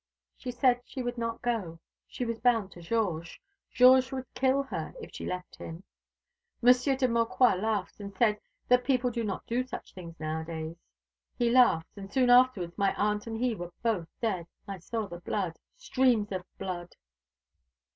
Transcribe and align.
"She 0.35 0.49
said 0.49 0.81
she 0.83 1.03
could 1.03 1.19
not 1.19 1.43
go. 1.43 1.77
She 2.07 2.25
was 2.25 2.39
bound 2.39 2.71
to 2.71 2.81
Georges. 2.81 3.37
Georges 3.69 4.11
would 4.11 4.25
kill 4.33 4.63
her 4.63 4.95
if 4.99 5.11
she 5.13 5.27
left 5.27 5.57
him. 5.57 5.83
Monsieur 6.59 6.95
de 6.95 7.07
Maucroix 7.07 7.53
laughed, 7.61 7.99
and 7.99 8.11
said 8.11 8.39
that 8.67 8.83
people 8.83 9.11
do 9.11 9.23
not 9.23 9.45
do 9.45 9.63
such 9.63 9.93
things 9.93 10.19
nowadays. 10.19 10.75
He 11.37 11.51
laughed 11.51 11.95
and 11.97 12.11
soon 12.11 12.31
afterwards 12.31 12.79
my 12.79 12.95
aunt 12.95 13.27
and 13.27 13.37
he 13.37 13.53
were 13.53 13.71
both 13.83 14.07
dead. 14.19 14.47
I 14.67 14.79
saw 14.79 15.05
the 15.05 15.19
blood 15.19 15.57
streams 15.77 16.31
of 16.31 16.41
blood." 16.57 16.95